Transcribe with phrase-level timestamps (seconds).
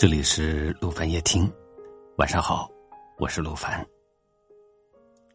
[0.00, 1.46] 这里是陆凡夜听，
[2.16, 2.66] 晚上好，
[3.18, 3.86] 我是陆凡。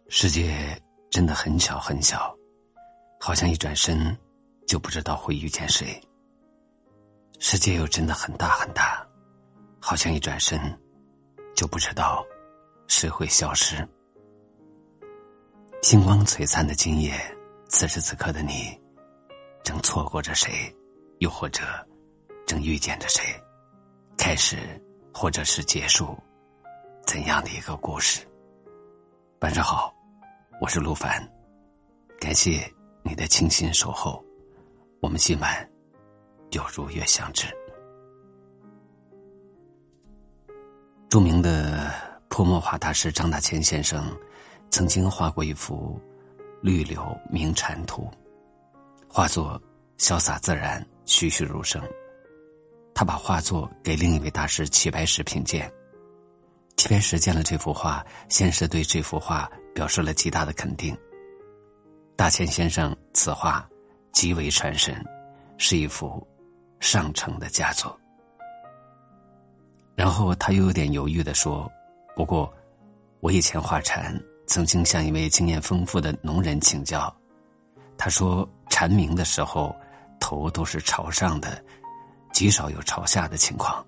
[0.10, 0.76] 世界
[1.12, 2.36] 真的很小很小，
[3.20, 4.18] 好像一转身
[4.66, 5.86] 就不知道会遇见谁；
[7.38, 9.08] 世界又真的很大很大，
[9.80, 10.60] 好像一转身
[11.56, 12.26] 就不知道
[12.88, 13.88] 谁会消失。
[15.84, 17.14] 星光璀璨的今夜，
[17.68, 18.76] 此时此刻的你，
[19.64, 20.76] 正错过着谁，
[21.20, 21.62] 又或者
[22.48, 23.22] 正遇见着谁？
[24.28, 24.58] 开始，
[25.14, 26.18] 或者是结束，
[27.06, 28.26] 怎样的一个故事？
[29.42, 29.94] 晚上好，
[30.60, 31.22] 我是陆凡，
[32.20, 32.68] 感谢
[33.04, 34.26] 你的倾心守候，
[35.00, 35.70] 我们今晚
[36.54, 37.46] 又如约相知。
[41.08, 41.92] 著名的
[42.28, 44.12] 泼墨画大师张大千先生
[44.72, 46.02] 曾经画过一幅
[46.64, 48.10] 绿柳鸣蝉图，
[49.08, 49.62] 画作
[50.00, 51.80] 潇洒自然，栩栩如生。
[52.96, 55.70] 他把画作给另一位大师齐白石品鉴。
[56.78, 60.98] 齐白石见了这幅画，先是对这幅画表示了极大的肯定。
[62.16, 63.68] 大千先生此画
[64.14, 64.96] 极为传神，
[65.58, 66.26] 是一幅
[66.80, 68.00] 上乘的佳作。
[69.94, 71.70] 然后他又有点犹豫的说
[72.16, 72.52] ：“不过，
[73.20, 77.14] 我以前画蝉，曾经向一位经验丰富的农人请教，
[77.98, 79.76] 他说蝉鸣的时候，
[80.18, 81.62] 头都是朝上的。”
[82.36, 83.82] 极少有朝下的情况，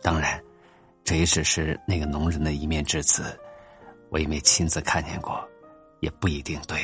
[0.00, 0.42] 当然，
[1.04, 3.38] 这也只是那个农人的一面之词，
[4.08, 5.46] 我也没亲自看见过，
[6.00, 6.82] 也不一定对。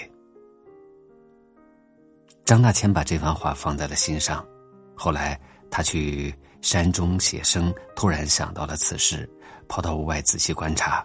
[2.45, 4.47] 张大千把这番话放在了心上，
[4.95, 9.27] 后来他去山中写生，突然想到了此事，
[9.69, 11.03] 跑到屋外仔细观察，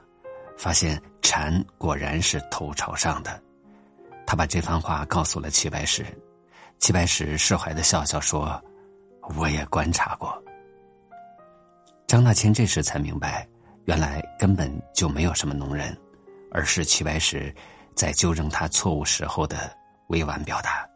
[0.57, 3.41] 发现蝉果然是头朝上的。
[4.27, 6.05] 他把这番话告诉了齐白石，
[6.79, 8.61] 齐白石释怀的笑笑说。
[9.37, 10.41] 我也观察过。
[12.07, 13.47] 张大千这时才明白，
[13.85, 15.97] 原来根本就没有什么农人，
[16.51, 17.53] 而是齐白石
[17.95, 19.75] 在纠正他错误时候的
[20.07, 20.87] 委婉表达。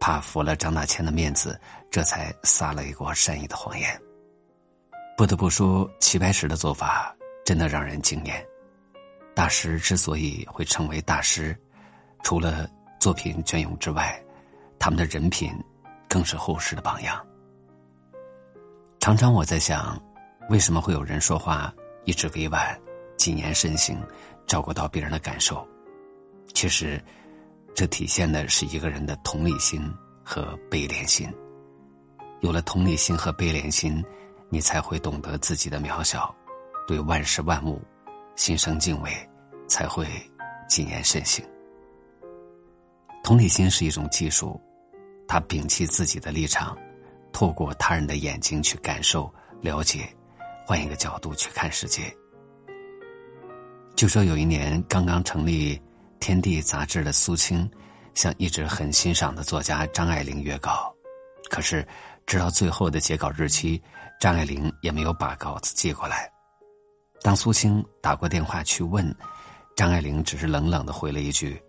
[0.00, 4.00] 怕服了张大千的面子，这才撒了一锅善意的谎言。
[5.16, 7.14] 不得不说，齐白石的做法
[7.44, 8.44] 真的让人惊艳。
[9.34, 11.56] 大师之所以会成为大师，
[12.22, 12.68] 除了
[13.00, 14.22] 作品隽永之外，
[14.78, 15.52] 他们的人品。
[16.14, 17.20] 更是后世的榜样。
[19.00, 20.00] 常常我在想，
[20.48, 22.80] 为什么会有人说话一直委婉、
[23.16, 24.00] 谨言慎行，
[24.46, 25.66] 照顾到别人的感受？
[26.54, 27.02] 其实，
[27.74, 29.92] 这体现的是一个人的同理心
[30.22, 31.28] 和悲怜心。
[32.42, 34.00] 有了同理心和悲怜心，
[34.48, 36.32] 你才会懂得自己的渺小，
[36.86, 37.82] 对万事万物
[38.36, 39.10] 心生敬畏，
[39.66, 40.06] 才会
[40.68, 41.44] 谨言慎行。
[43.24, 44.60] 同理心是一种技术。
[45.26, 46.76] 他摒弃自己的立场，
[47.32, 50.08] 透过他人的眼睛去感受、了解，
[50.66, 52.02] 换一个角度去看世界。
[53.96, 55.76] 就说有一年刚刚成立
[56.20, 57.70] 《天地》杂志的苏青，
[58.14, 60.92] 向一直很欣赏的作家张爱玲约稿，
[61.48, 61.86] 可是
[62.26, 63.80] 直到最后的截稿日期，
[64.20, 66.30] 张爱玲也没有把稿子寄过来。
[67.22, 69.14] 当苏青打过电话去问，
[69.76, 71.62] 张爱玲只是冷冷的回了一句：“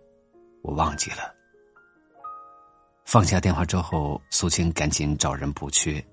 [0.62, 1.34] 我忘记了。”
[3.06, 6.04] 放下电话之后，苏青赶紧找人补缺，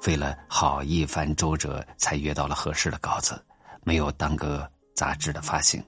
[0.00, 3.38] 费了好一番周折才约到了合适的稿子，
[3.82, 5.84] 没有耽搁杂志的发行。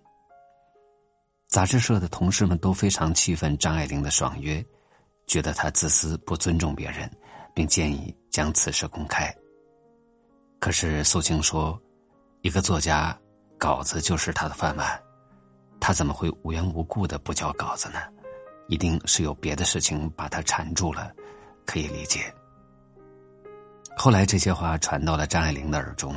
[1.49, 4.63] 杂志社的同事们都非常气愤张爱玲的爽约，
[5.27, 7.11] 觉得她自私不尊重别人，
[7.55, 9.35] 并建议将此事公开。
[10.61, 11.81] 可是苏青说
[12.43, 13.19] ：“一个作家，
[13.57, 15.03] 稿子就是他的饭碗，
[15.81, 18.01] 他怎么会无缘无故的不交稿子呢？”
[18.69, 21.13] 一定是有别的事情把他缠住了，
[21.65, 22.33] 可以理解。
[23.97, 26.15] 后来这些话传到了张爱玲的耳中，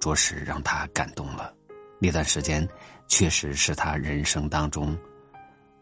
[0.00, 1.52] 着实让她感动了。
[1.98, 2.66] 那段时间
[3.08, 4.96] 确实是他人生当中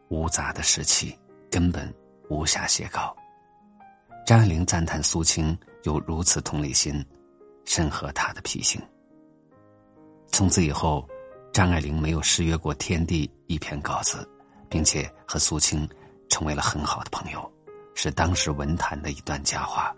[0.08, 1.16] 无杂的时期，
[1.50, 1.94] 根本
[2.28, 3.16] 无暇写稿。
[4.26, 7.04] 张爱玲赞叹苏青有如此同理心，
[7.64, 8.82] 深合他的脾性。
[10.26, 11.08] 从此以后，
[11.52, 14.28] 张爱玲没有失约过《天地》一篇稿子。
[14.68, 15.88] 并且和苏青
[16.28, 17.52] 成为了很好的朋友，
[17.94, 19.94] 是当时文坛的一段佳话。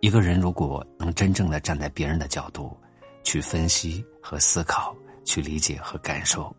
[0.00, 2.78] 一个人如果能真正的站在别人的角度，
[3.24, 4.94] 去分析和思考，
[5.24, 6.54] 去理解和感受，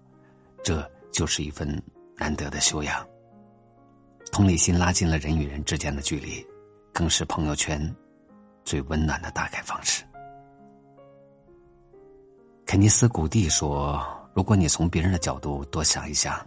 [0.62, 1.82] 这就是一份
[2.18, 3.08] 难得的修养。
[4.32, 6.46] 同理心拉近了人与人之间的距离，
[6.92, 7.96] 更是朋友圈
[8.66, 10.04] 最温暖的打开方式。
[12.66, 14.19] 肯尼斯·古蒂说。
[14.34, 16.46] 如果你从别人的角度多想一想，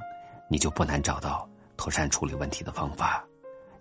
[0.49, 3.25] 你就不难找到妥善处理问题的方法，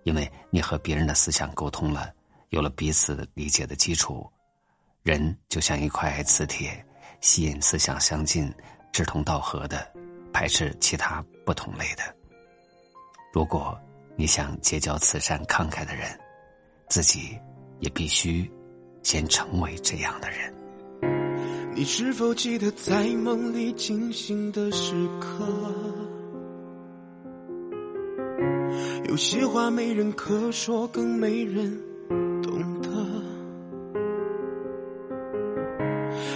[0.03, 2.11] 因为你和别人的思想沟通了，
[2.49, 4.29] 有了彼此理解的基础，
[5.03, 6.85] 人就像一块磁铁，
[7.21, 8.53] 吸引思想相近、
[8.91, 9.87] 志同道合的，
[10.33, 12.03] 排斥其他不同类的。
[13.31, 13.79] 如果
[14.17, 16.19] 你想结交慈善慷慨的人，
[16.89, 17.39] 自己
[17.79, 18.51] 也必须
[19.03, 20.53] 先成为这样的人。
[21.73, 25.47] 你是否记得在梦里惊醒的时刻？
[29.07, 31.81] 有些话没人可说，更没人
[32.41, 32.89] 懂得。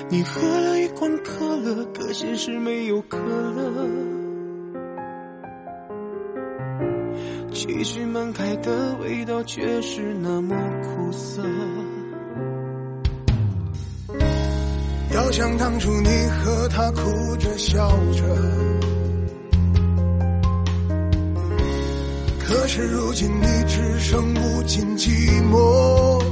[0.09, 3.87] 你喝了一罐可乐，可现实没有可乐。
[7.51, 11.43] 期许满开的味道，却是那么苦涩。
[15.37, 18.23] 想当初你和他哭着笑着，
[22.39, 25.09] 可是如今你只剩无尽寂
[25.51, 26.23] 寞。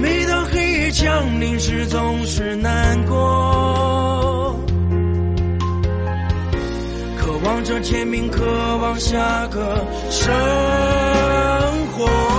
[0.00, 4.58] 每当黑夜降临时，总是难过，
[7.18, 8.42] 渴望着天明，渴
[8.78, 10.32] 望下个生
[11.88, 12.31] 活。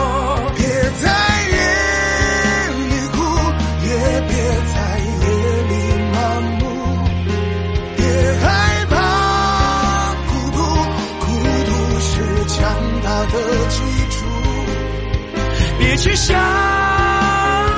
[16.04, 16.36] 去想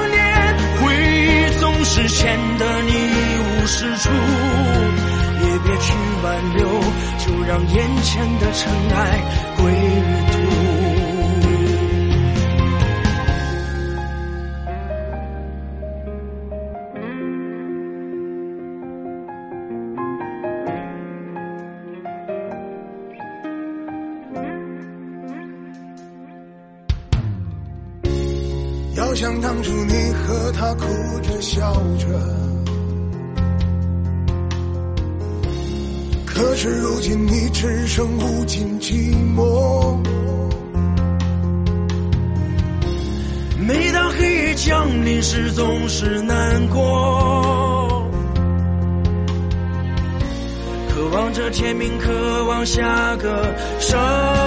[0.10, 4.10] 念，回忆总是显得你一无是处。
[5.44, 5.94] 也别去
[6.24, 6.68] 挽留，
[7.19, 9.22] 就让眼前的尘埃
[9.57, 10.35] 归于
[29.15, 30.83] 想当初你和他哭
[31.21, 32.06] 着笑着，
[36.25, 39.97] 可是如今你只剩无尽寂寞。
[43.57, 48.06] 每当黑夜降临时，总是难过，
[50.89, 54.44] 渴望着天明，渴望下个生。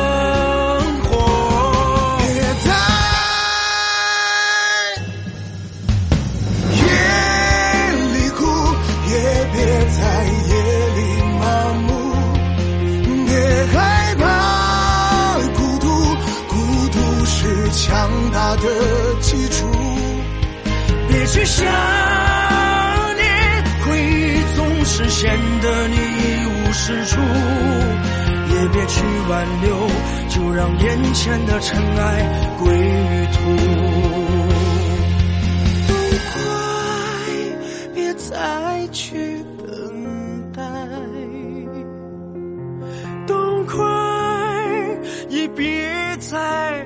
[21.49, 21.65] 想
[23.17, 23.25] 念，
[23.85, 27.21] 回忆总是显得你一无是处。
[28.51, 28.95] 也别去
[29.29, 29.67] 挽留，
[30.29, 32.03] 就让眼前的尘埃
[32.59, 33.39] 归于土。
[35.87, 35.95] 都
[36.33, 36.35] 快
[37.95, 38.31] 别再
[38.91, 39.67] 去等
[40.53, 40.63] 待，
[43.27, 43.77] 都快
[45.29, 46.85] 也别再